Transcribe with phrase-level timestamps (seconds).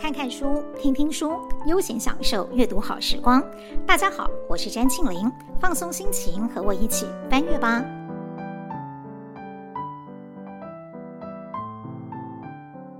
[0.00, 3.44] 看看书，听听书，悠闲享受阅读好时光。
[3.86, 5.30] 大家好，我是詹庆玲，
[5.60, 7.84] 放松心情，和我一起翻阅吧。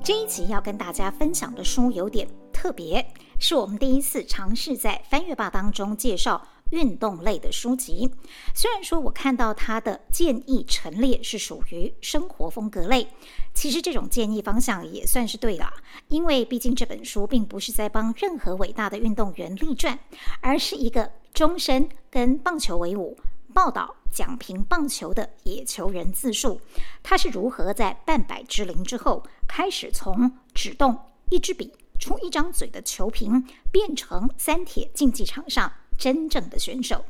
[0.05, 3.03] 这一集要跟大家分享的书有点特别，
[3.39, 6.43] 是我们第一次尝试在翻阅吧当中介绍。
[6.71, 8.11] 运动类的书籍，
[8.55, 13.09] 虽然说我看到他的建议陈列是属于生活风格类，
[13.55, 15.73] 其实这种建议方向也算是对的，
[16.09, 19.99] 因为毕竟这本书并不是在帮任何伟大的运动员立传，
[20.41, 23.17] 而是一个终身跟棒球为伍、
[23.53, 26.61] 报道讲评棒球的野球人自述，
[27.03, 30.97] 他是如何在半百之龄之后，开始从只动
[31.31, 35.73] 一支笔、出一张嘴的球评，变成三铁竞技场上。
[36.01, 37.05] 真正的选手，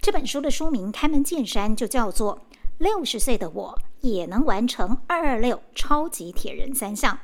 [0.00, 2.36] 这本书的书名开门见山就叫做
[2.78, 7.14] 《六十岁的我也能完成二二六超级铁人三项》。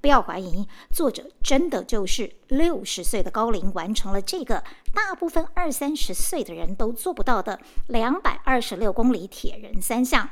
[0.00, 10.28] 不要怀疑，作者真的就是六十岁的高龄完成了这个大部分二三十岁的人都做不到的两百二十六公里铁人三项。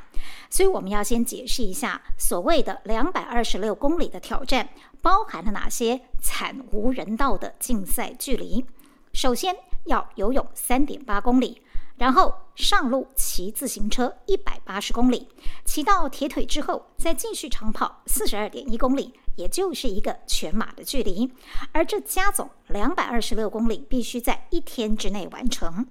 [0.49, 4.67] 所以，我们要先解释一下所谓的两百二十六公里的挑战
[5.01, 8.65] 包含了哪些惨无人道的竞赛距离。
[9.13, 11.61] 首先，要游泳三点八公里，
[11.97, 15.27] 然后上路骑自行车一百八十公里，
[15.65, 21.31] 骑到铁腿之后再继续长跑四十二点一公里，也就是一个全马的距离。
[21.71, 25.87] 而这加总两百二十六公里，必须在一天之内完成。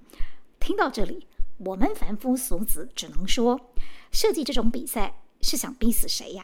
[0.59, 3.59] 听到这里，我们凡夫俗子只能说，
[4.11, 6.43] 设计这种比赛是想逼死谁呀？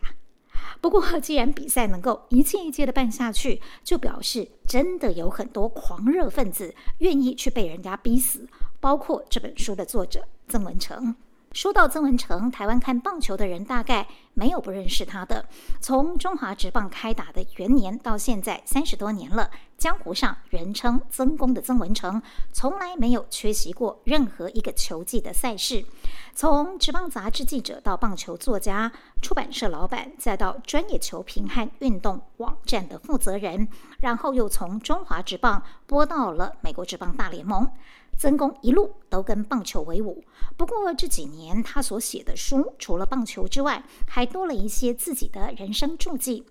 [0.82, 8.48] 不过，既然比赛能够一届一届的办下去，就表示真的有很多狂热分子愿意去被人家逼死，
[8.80, 11.16] 包括这本书的作者曾文成。
[11.54, 15.46] 说到曾文成，台湾看棒球的人大概没有不认识他的。
[15.80, 22.22] 从中华职棒开打的元年到现在三十多年了，江湖上人称“曾公”的曾文成，
[22.52, 25.86] 从来没有缺席过任何一个球季的赛事。
[26.36, 28.92] 从职棒杂志记者到棒球作家、
[29.22, 33.70] 出版社老板，再到专业球评和运动网站的负责人，
[34.02, 37.72] 然后又从中华职棒播到了美国职棒大联盟。
[38.18, 40.26] 曾公一路都跟棒球为伍，
[40.58, 46.46] 不过这几年他所写的书，除了棒球之外，还多了一些自己的人生注记。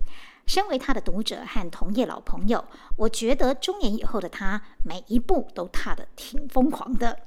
[0.46, 2.64] 身为他的读者和同业老朋友，
[2.96, 7.18] 我觉得中年以后的他每一步都踏得挺疯狂的。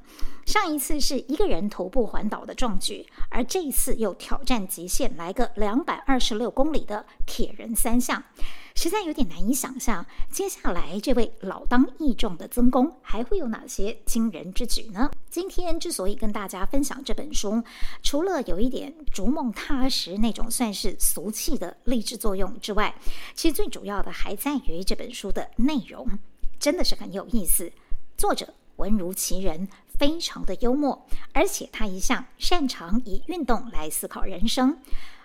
[0.46, 8.24] 上一次是一个人徒步环岛的壮举，而这一次又挑战极限，来个两百二十六公里的铁人三项，
[8.74, 10.06] 实在有点难以想象。
[10.32, 15.12] 接下来这位老当益壮的曾公还会有哪些惊人之举呢？
[15.30, 17.62] 今天之所以跟大家分享这本书，
[18.02, 22.96] 除了有一点逐梦踏实那种算是俗气的励志作用之外，
[23.36, 26.08] 其实最主要的还在于这本书的内容，
[26.60, 27.72] 真的是很有意思。
[28.18, 29.68] 作者文如其人。
[29.98, 34.78] 非常的幽默，而且他一向擅长以运动来思考人生。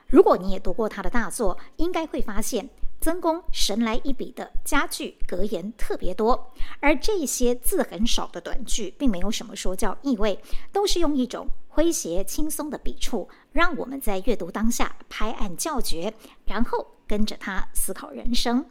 [0.07, 6.51] 如果你也读过他的大作，应该会发现曾公神来一笔的佳句格言特别多，
[6.81, 10.41] 而这些字很少的短句，并没有什么说教意味，
[10.73, 16.15] 都是用一种诙谐轻松的笔触，让我们在阅读当下拍案叫绝，
[16.47, 18.65] 然后跟着他思考人生。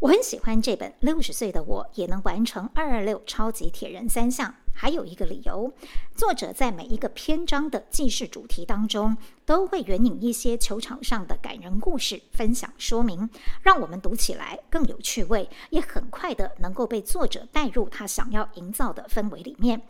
[0.00, 4.50] 我很喜欢这本《六十岁的我也能完成二二六超级铁人三项》。
[4.74, 5.72] 还有一个理由，
[6.14, 13.28] 作者在每一个篇章的记事主题当中，都会援引一些球场上的感人故事分享说明，
[13.62, 19.80] 让我们读起来更有趣味，也很快的能够被作者带入他想要营造的氛围里面。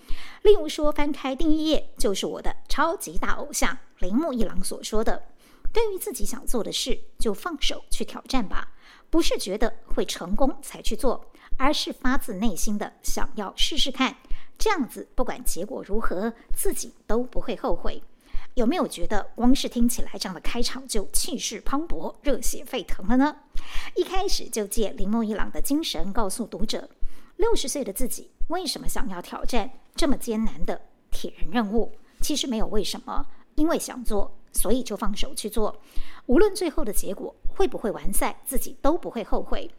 [0.42, 5.22] 例如说，翻开第一页就是我的超级大偶像铃木一郎所说的
[5.72, 8.72] ：“对于自己想做的事，就放手去挑战吧，
[9.08, 14.16] 不是觉得会成功才去做，而是发自内心的想要试试看。”
[14.58, 18.02] 这样子，不管结果如何，自己都不会后悔。
[18.54, 23.36] 有没有觉得光是听起来这样的开场就气势磅礴、热血沸腾了呢？
[23.94, 26.90] 一开始就借铃木一朗的精神告诉读者：
[27.36, 30.78] 六十岁的自己为什么想要挑战这么艰难的
[31.10, 31.92] 铁人任务？
[32.20, 33.24] 其实没有为什么，
[33.54, 35.80] 因为想做，所以就放手去做。
[36.26, 39.70] 无论最后的结果会不会完赛，自己都不会后悔。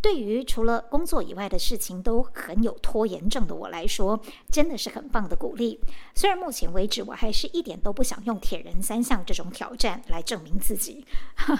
[0.00, 5.80] 对于除了工作以外的事情都很有拖延症的我来说，真的是很棒的鼓励。
[6.14, 11.04] 虽然目前为止我还是一点都不想用铁人三项这种挑战来证明自己。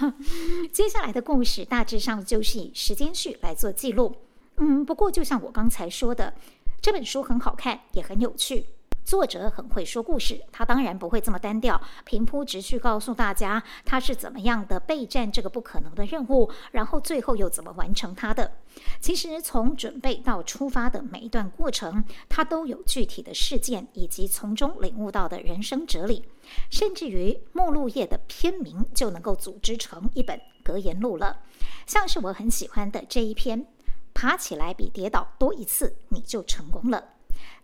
[0.73, 4.15] 接下来的故事大致上就是以时间序来做记录。
[4.59, 6.33] 嗯，不过就像我刚才说的，
[6.81, 8.65] 这本书很好看，也很有趣。
[9.09, 18.53] 作者很会说故事，他当然不会这么单调，平铺直叙告诉大家他是怎么样的备战这个不可能的任务，然后最后又怎么完成他的。
[19.01, 26.23] 其实从准备到出发的每一段过程，他都有具体的事件以及从中领悟到的人生哲理，
[26.69, 31.41] 甚至于目录页的篇名就能够组织成一本格言录了。
[31.87, 33.67] 像是我很喜欢的这一篇，
[34.13, 37.03] 爬起来比跌倒多一次，你就成功了。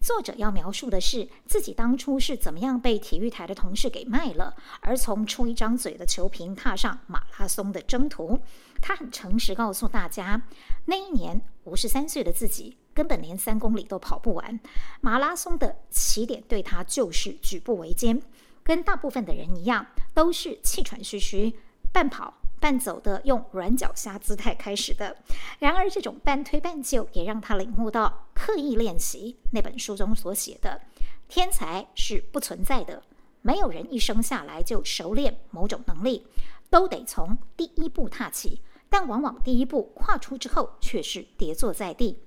[0.00, 8.38] 作者要描述的是自己当初是怎么样被体育台的同事给卖了，而从出一张嘴的球评踏上马拉松的征途。
[8.80, 10.42] 他很诚实告诉大家，
[10.86, 14.60] 那一年五十三岁的自己根本连三公里都跑不完，
[15.00, 18.20] 马拉松的起点对他就是举步维艰，
[18.62, 21.54] 跟大部分的人一样，都是气喘吁吁，
[21.92, 22.34] 半跑。
[22.64, 25.14] 半走的，用软脚虾姿态开始的。
[25.58, 30.80] 然而，这种半推半就也让他领悟到，刻意练习那本书中所写的，
[31.28, 33.02] 天才是不存在的。
[33.42, 36.26] 没有人一生下来就熟练某种能力，
[36.70, 38.62] 都得从第一步踏起。
[38.88, 42.18] 但往往第一步跨出之后，却是跌坐在地。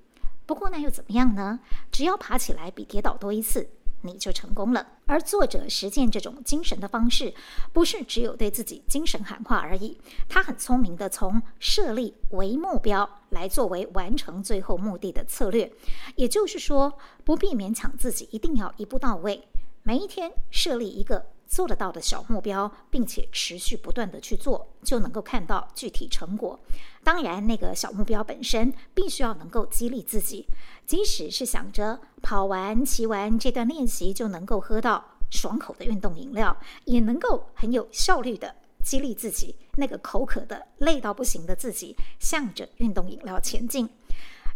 [0.45, 1.61] 不过那又怎么样呢？
[1.91, 3.67] 只要爬起来比跌倒多一次。
[4.01, 4.85] 你就成功了。
[5.05, 7.33] 而作者实践这种精神的方式，
[7.71, 9.97] 不是只有对自己精神喊话而已。
[10.27, 15.71] 他很聪明地从设立为目标来作为完成最后目的的策略。
[16.15, 19.47] 也就是说，不必勉强自己一定要一步到位，
[19.83, 21.25] 每一天设立一个。
[21.47, 26.59] 做得到的小目标，并且持续不断地去做，就能够看到具体成果。
[27.03, 30.45] 当然，那个小目标本身必须要能够激励自己，
[30.85, 36.55] 即使是想着跑完、骑完这段练习就能够喝到爽口的运动饮料，
[36.85, 38.53] 也能够很有效率地
[38.83, 39.55] 激励自己。
[39.77, 43.87] 那个口渴的、累到不行的自己，向着运动饮料前进。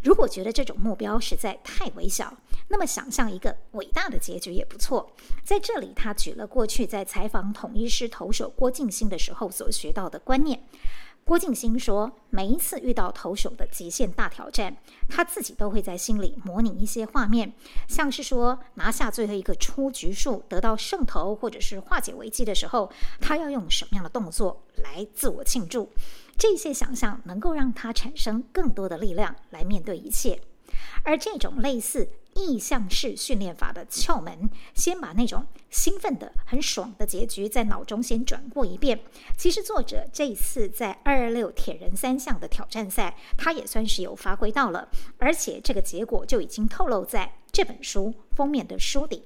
[0.03, 2.35] 如果觉得这种目标实在太微小，
[2.71, 5.11] 那么想象一个伟大的结局也不错。
[5.43, 10.63] 在这里，他举了过去在采访统一师投手郭敬兴的时候所学到的观念。
[11.23, 14.75] 郭敬兴说，每一次遇到投手的极限大挑战，
[15.07, 17.53] 他自己都会在心里模拟一些画面，
[17.87, 25.91] 像是说拿下最后一个出局数、得到胜投，或者是化解危机的时候，他要用什么样的动作来自我庆祝。
[26.37, 30.41] 这些想象能够让他产生更多的力量来面对一切，
[31.03, 38.99] 而这种类似意象式训练法的窍门，先把那种兴奋的、很爽的结局在脑中先转过一遍。
[39.37, 49.23] 其实作者这一次在二二六铁人三项的挑战赛，他也算是有发挥到了，而且这个结果就已经透露在这本书封面的书底。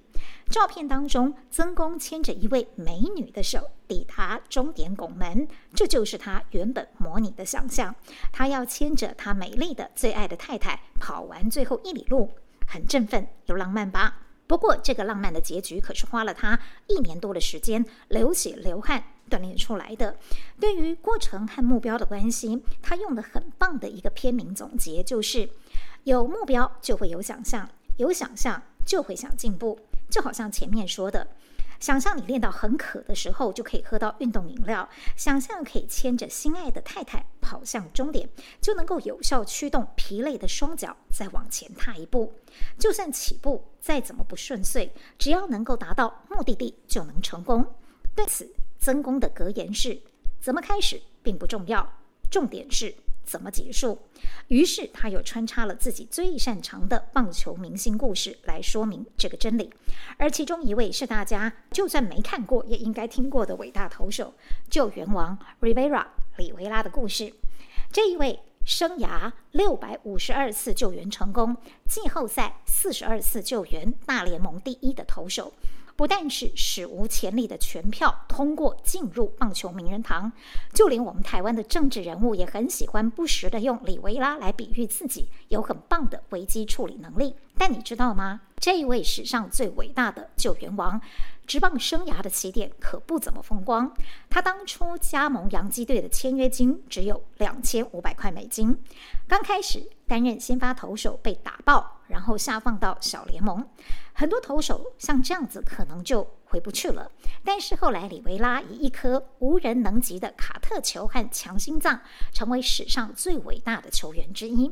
[0.50, 7.94] 照片当中，曾公牵着一位美女的手抵达终点拱门，这就是他原本模拟的想象。
[8.32, 12.32] 他要牵着他美丽的、最爱的太太跑完最后一里路，
[12.68, 14.22] 很振奋又浪漫吧？
[14.48, 20.18] 不过，这个浪漫的结局可是花了他一年多的时间，流血流汗锻炼出来的。
[20.60, 25.50] 对于过程和目标的关系，他用的很棒的一个片名总结，就是
[26.04, 27.68] 有目标就会有想象，
[27.98, 29.80] 有想象就会想进步。
[30.08, 31.28] 就好像前面说的，
[31.80, 38.28] 想象你练到很渴的时候，就可以喝到运动饮料；想象可以牵着心爱的太太跑向终点，
[38.62, 42.34] 就能够有效驱动疲累的双脚再往前踏一步。
[42.78, 47.66] 就算起步再怎么不顺遂，只要能够达到目的地，就能成功。
[48.16, 48.50] 对此，
[48.80, 50.00] 曾公的格言是：
[50.40, 51.88] 怎么开始并不重要，
[52.32, 52.96] 重点是。
[53.26, 53.98] 怎么结束？
[54.48, 59.70] 于是他又穿插了自己最擅长的棒球明星故事来说明这个真理。
[60.18, 64.34] 而其中一位是大家就算没看过也应该听过的伟大投手——
[64.70, 66.06] 救援王 Rivera
[66.38, 67.34] 李维拉的故事。
[67.92, 71.56] 这一位生涯六百五十二次救援成功，
[71.88, 75.54] 季后赛四十二次救援，大联盟第一的投手。
[75.96, 80.32] 不但是史无前例的全票通过进入棒球名人堂，
[80.74, 87.36] 就连我们台湾的政治人物也很喜欢不时的用李维拉来比喻自己有很棒的危机处理能力。
[87.58, 88.42] 但你知道吗？
[88.58, 91.00] 这一位史上最伟大的救援王，
[91.46, 93.94] 职棒生涯的起点可不怎么风光。
[94.30, 98.78] 他当初加盟洋基队的签约金只有两千五百块美金，
[99.28, 103.68] 刚开始担任先发投手被打爆，然后下放到小联盟。
[104.14, 107.12] 很多投手像这样子，可能就回不去了。
[107.44, 112.00] 但是后来，李维拉以一颗无人能及的卡特球和强心脏，
[112.34, 114.72] 成为史上最伟大的球员之一。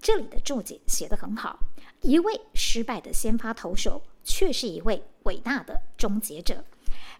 [0.00, 1.58] 这里的注解写得很好：
[2.04, 6.62] 一位失败的先发投手，却是一位伟大的终结者。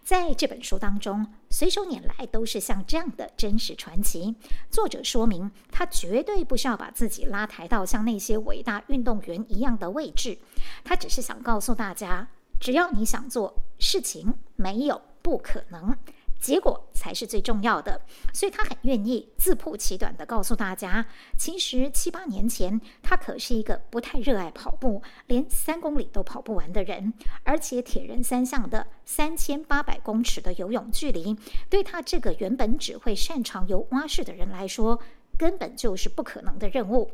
[0.03, 4.35] 在这本书当中，随手拈来都是像这样的真实传奇。
[4.69, 10.37] 作者说明，他绝对不需要把自己拉抬到像那些伟大运动员一样的位置，
[10.83, 12.27] 他只是想告诉大家，
[12.59, 15.97] 只要你想做，事情没有不可能。
[16.45, 17.99] 结果才是最重要的，
[18.31, 21.03] 所以他很愿意自曝其短地告诉大家，
[21.39, 27.11] 其实七八年前他可是一个不太热爱跑步，连三公里都跑不完的人，
[27.41, 31.35] 而且铁人三项的三千八百公尺的游泳距离，
[31.67, 35.01] 对他这个原本只会擅长游蛙式的人来说，
[35.39, 37.09] 根本就是不可能的任务。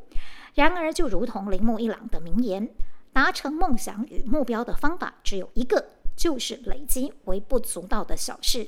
[0.55, 2.69] 然而，就如同铃木一朗的名言，
[3.13, 8.67] 达成梦想与目标的方法只有一个，就是累积微不足道的小事。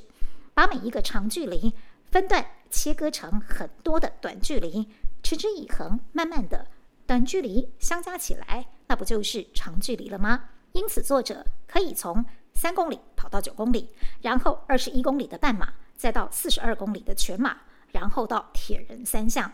[0.54, 1.74] 把每一个长距离
[2.12, 4.88] 分段切割成很多的短距离，
[5.22, 6.68] 持之以恒，慢慢的
[7.06, 10.50] 短距离相加起来，那不就是长距离了吗？
[10.74, 13.90] 因此，作者可以从三公里跑到九公里，
[14.22, 17.58] 然后二十一公里的半马，再到四十二公里的全马。
[17.94, 19.50] 然后到铁人三项，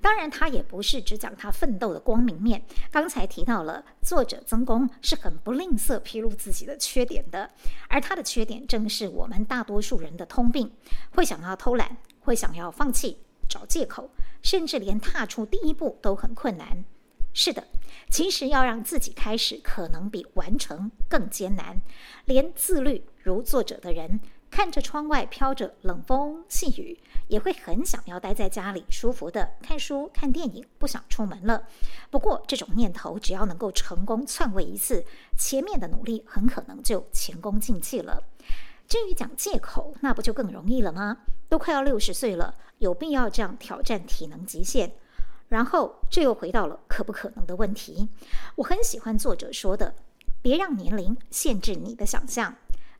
[0.00, 2.62] 当然他也不是只讲他奋斗的光明面。
[2.90, 7.48] 刚才提到了作者曾公是很不吝啬披露自己的缺点的，
[7.88, 10.70] 而他的缺点正是我们大多数人的通病：
[11.12, 14.10] 会想要偷懒，会想要放弃，找借口，
[14.42, 16.84] 甚至连踏出第一步都很困难。
[17.36, 17.64] 是的，
[18.10, 21.80] 其实要让自己开始，可能比完成更艰难。
[22.26, 24.20] 连自律如作者的人，
[24.54, 26.96] 看着窗外飘着冷风细雨，
[27.26, 31.64] 也会很想要待在家里舒服的看书、看电影，不想出门了。
[32.08, 35.04] 不过，这种念头只要能够成功篡位一次，
[35.36, 38.22] 前面的努力很可能就前功尽弃了。
[38.86, 41.18] 至于讲借口，那不就更容易了吗？
[41.48, 44.94] 都快要六十岁了，有必要这样挑战体能极限？
[45.48, 48.08] 然后，这又回到了可不可能的问题。
[48.54, 49.96] 我很喜欢作者说的
[50.40, 52.54] ：“别让年龄限制你的想象。”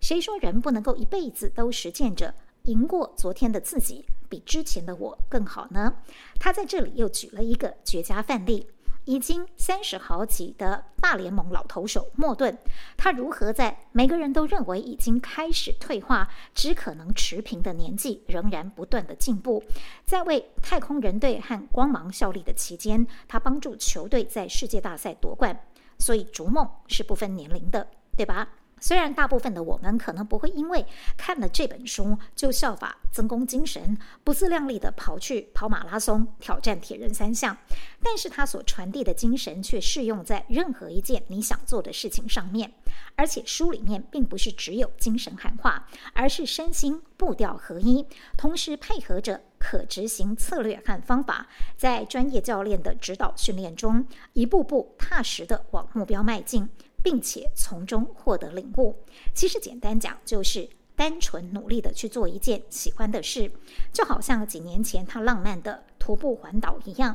[0.05, 2.35] 谁说人不能够一辈子都实践着
[2.65, 5.95] 赢过昨天的自己，比之前的我更好呢？
[6.39, 8.67] 他在这里又举了一个绝佳范例：
[9.07, 12.59] 已经三十好几的大联盟老投手莫顿，
[12.99, 19.65] 他如何在每个人都认为已经开始退化、只可能持平的年纪，仍然不断的进步。
[20.05, 25.59] 在为太空人队和光芒效力的期间，他帮助球队在世界大赛夺冠。
[25.99, 28.47] 所以逐梦是不分年龄的，对吧？
[28.81, 30.85] 虽然大部分的我们可能不会因为
[31.17, 37.57] 看了这本书就效法曾公精神，不自量力地跑去跑马拉松、挑战铁人三项，
[38.03, 42.73] 但是他所传递的精神却适用在任何一件你想做的事情上面。
[43.17, 48.05] 而且书里面并不是只有精神喊话，而是身心步调合一，
[48.37, 56.69] 同时配合着可执行策略和方法，在专业教练的指导训练中，一步步踏实地往目标迈进。
[57.05, 58.97] 并且从中获得领悟。
[59.33, 63.49] 其实简单讲，就是单纯努力的去做一件喜欢的事，
[63.93, 67.15] 就好像几年前他浪漫的徒步环岛一样，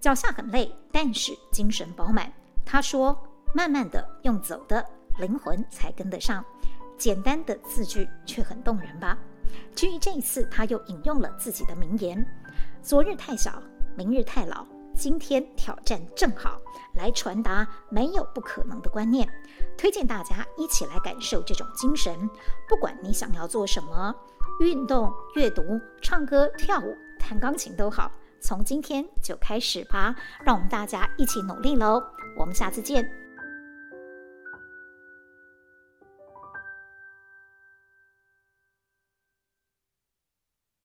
[0.00, 2.32] 脚下很累，但是精神饱满。
[2.64, 3.18] 他说
[3.52, 4.86] ：“慢慢的用走的，
[5.18, 6.42] 灵魂才跟得上。”
[6.96, 9.18] 简单的字句却很动人吧？
[9.74, 12.24] 至于这一次，他又引用了自己的名言
[12.80, 13.60] ：“昨日太小，
[13.96, 14.64] 明日太老。”
[14.96, 16.60] 今天挑战正好，
[16.94, 19.28] 来传达没有不可能的观念，
[19.76, 22.16] 推荐大家一起来感受这种精神。
[22.68, 24.14] 不管你想要做什么，
[24.60, 25.62] 运动、阅读、
[26.00, 28.10] 唱歌、跳舞、弹钢琴都好，
[28.40, 30.14] 从今天就开始吧。
[30.44, 32.02] 让我们大家一起努力喽！
[32.36, 33.23] 我们下次见。